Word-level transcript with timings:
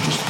just 0.00 0.21